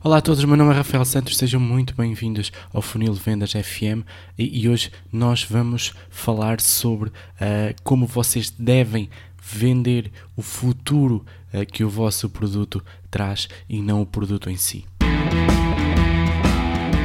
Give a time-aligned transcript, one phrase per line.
[0.00, 4.04] Olá a todos, meu nome é Rafael Santos, sejam muito bem-vindos ao Funil Vendas FM
[4.38, 7.12] e, e hoje nós vamos falar sobre uh,
[7.84, 9.08] como vocês devem
[9.40, 14.84] vender o futuro uh, que o vosso produto traz e não o produto em si.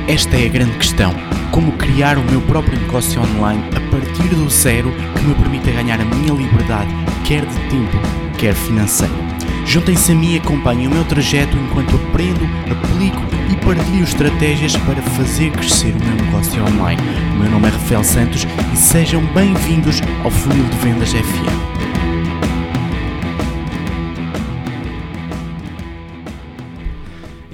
[0.07, 1.13] Esta é a grande questão:
[1.51, 5.99] como criar o meu próprio negócio online a partir do zero que me permita ganhar
[5.99, 6.91] a minha liberdade,
[7.27, 7.97] quer de tempo,
[8.39, 9.26] quer financeira.
[9.67, 12.39] Juntem-se a mim e acompanhem o meu trajeto enquanto aprendo,
[12.71, 13.21] aplico
[13.51, 17.01] e partilho estratégias para fazer crescer o meu negócio online.
[17.35, 21.76] O meu nome é Rafael Santos e sejam bem-vindos ao Funil de Vendas FM.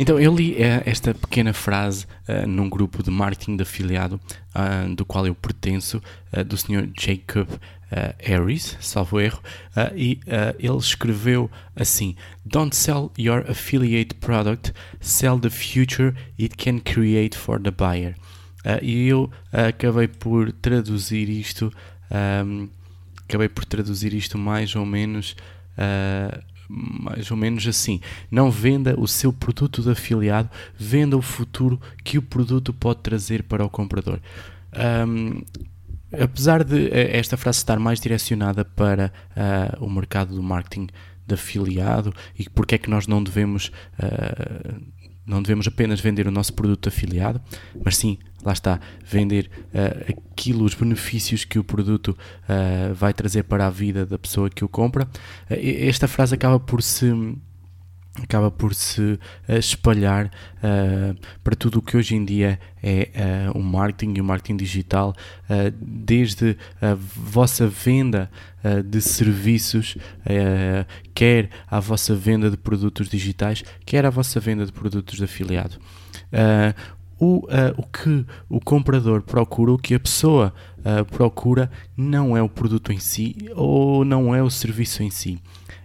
[0.04, 4.20] Então, eu li uh, esta pequena frase uh, num grupo de marketing de afiliado
[4.54, 6.02] uh, do qual eu pertenço,
[6.46, 6.90] do Sr.
[7.00, 7.48] Jacob
[8.20, 9.42] Harris, salvo erro,
[9.96, 10.20] e
[10.60, 17.62] ele escreveu assim: Don't sell your affiliate product, sell the future it can create for
[17.62, 18.16] the buyer.
[18.82, 21.72] e eu acabei por traduzir isto,
[22.46, 22.68] um,
[23.30, 25.36] acabei por traduzir isto mais ou menos.
[25.78, 28.00] Uh, mais ou menos assim.
[28.30, 33.44] Não venda o seu produto de afiliado, venda o futuro que o produto pode trazer
[33.44, 34.20] para o comprador.
[35.08, 35.42] Um,
[36.20, 40.88] apesar de eh, esta frase estar mais direcionada para uh, o mercado do marketing
[41.26, 44.82] de afiliado e porque é que nós não devemos uh,
[45.26, 47.42] não devemos apenas vender o nosso produto afiliado,
[47.84, 53.44] mas sim, lá está, vender uh, aquilo, os benefícios que o produto uh, vai trazer
[53.44, 55.06] para a vida da pessoa que o compra.
[55.50, 55.56] Uh,
[55.88, 57.12] esta frase acaba por se
[58.22, 59.20] acaba por se uh,
[59.58, 64.24] espalhar uh, para tudo o que hoje em dia é uh, o marketing e o
[64.24, 65.16] marketing digital,
[65.80, 68.30] desde a vossa venda
[68.86, 69.98] de serviços,
[71.14, 75.78] quer a vossa venda de produtos digitais, quer a vossa venda de produtos de afiliado.
[77.24, 80.54] O, o que o comprador procura, o que a pessoa
[81.12, 85.40] procura, não é o produto em si ou não é o serviço em si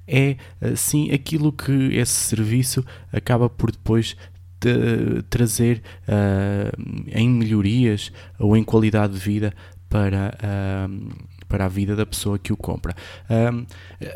[0.09, 0.37] é
[0.75, 2.82] sim aquilo que esse serviço
[3.12, 4.16] acaba por depois
[4.60, 6.82] de trazer uh,
[7.12, 9.54] em melhorias ou em qualidade de vida
[9.88, 11.09] para, uh,
[11.47, 12.94] para a vida da pessoa que o compra.
[13.31, 13.66] Uh,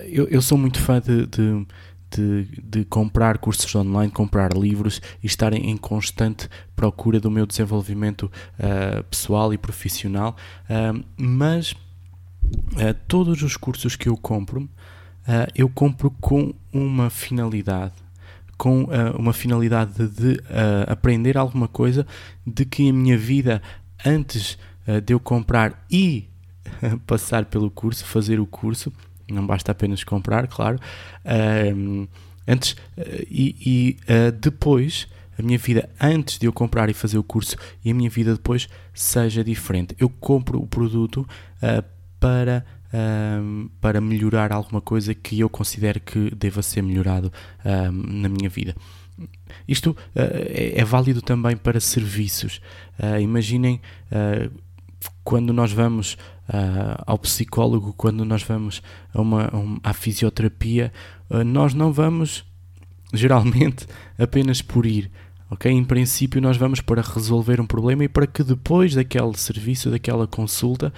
[0.04, 1.66] eu, eu, sou muito fã de, de
[2.14, 8.30] de, de, comprar cursos online, comprar livros e estar em constante procura do meu desenvolvimento
[8.58, 14.68] uh, pessoal e profissional, uh, mas uh, todos os cursos que eu compro
[15.22, 17.94] uh, eu compro com uma finalidade.
[18.56, 22.06] Com uh, uma finalidade de, uh, aprender alguma coisa
[22.46, 23.62] de que a minha vida,
[24.04, 24.58] antes
[25.04, 26.28] de eu comprar e
[27.06, 28.92] passar pelo curso, fazer o curso,
[29.32, 30.78] não basta apenas comprar, claro,
[32.46, 32.76] antes
[33.30, 33.96] e, e
[34.40, 35.06] depois
[35.38, 38.32] a minha vida antes de eu comprar e fazer o curso e a minha vida
[38.32, 39.94] depois seja diferente.
[39.98, 41.26] Eu compro o produto
[41.62, 41.84] uh,
[42.20, 47.32] para um, para melhorar alguma coisa que eu considero que deva ser melhorado
[47.64, 48.76] um, na minha vida.
[49.66, 52.60] Isto uh, é, é, válido também para serviços.
[52.98, 54.50] Uh, imaginem uh,
[55.24, 56.16] quando nós vamos
[57.06, 58.82] ao psicólogo, quando nós vamos
[59.14, 60.92] a uma, a uma à fisioterapia,
[61.46, 62.44] nós não vamos
[63.12, 63.86] geralmente
[64.18, 65.10] apenas por ir.
[65.50, 65.70] Ok?
[65.70, 70.26] Em princípio, nós vamos para resolver um problema e para que depois daquele serviço, daquela
[70.26, 70.90] consulta,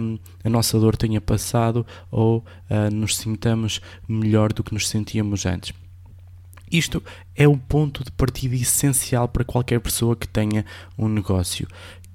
[0.00, 5.46] um, a nossa dor tenha passado ou uh, nos sintamos melhor do que nos sentíamos
[5.46, 5.72] antes.
[6.72, 7.00] Isto
[7.36, 10.64] é o ponto de partida essencial para qualquer pessoa que tenha
[10.98, 11.68] um negócio,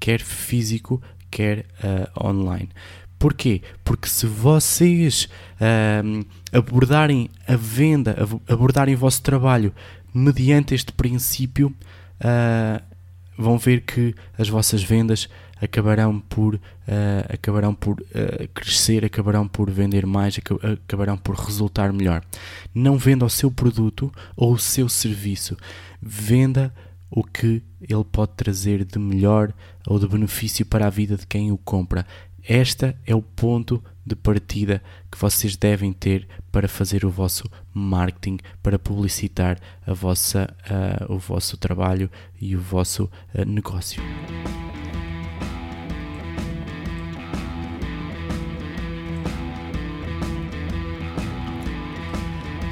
[0.03, 2.67] quer físico, quer uh, online.
[3.17, 3.61] Porquê?
[3.85, 5.29] Porque se vocês
[6.03, 8.17] um, abordarem a venda,
[8.49, 9.73] abordarem o vosso trabalho
[10.13, 11.73] mediante este princípio,
[12.19, 12.83] uh,
[13.37, 15.29] vão ver que as vossas vendas
[15.61, 16.59] acabarão por, uh,
[17.33, 20.37] acabarão por uh, crescer, acabarão por vender mais,
[20.83, 22.21] acabarão por resultar melhor.
[22.75, 25.55] Não venda o seu produto ou o seu serviço,
[26.01, 26.73] venda
[27.15, 29.53] o que ele pode trazer de melhor
[29.85, 32.07] ou de benefício para a vida de quem o compra.
[32.43, 34.81] Este é o ponto de partida
[35.11, 41.19] que vocês devem ter para fazer o vosso marketing, para publicitar a vossa, uh, o
[41.19, 42.09] vosso trabalho
[42.41, 44.01] e o vosso uh, negócio.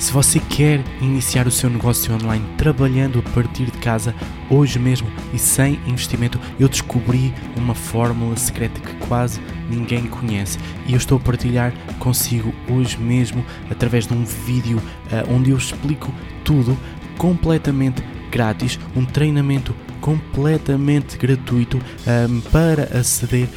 [0.02, 4.16] Se você quer iniciar o seu negócio online trabalhando a partir de casa,
[4.50, 9.40] hoje mesmo e sem investimento, eu descobri uma fórmula secreta que quase
[9.70, 10.58] ninguém conhece
[10.88, 15.58] e eu estou a partilhar consigo hoje mesmo através de um vídeo uh, onde eu
[15.58, 16.12] explico
[16.44, 16.76] tudo
[17.16, 21.78] completamente grátis, um treinamento completamente gratuito.
[21.78, 23.48] Um, para aceder,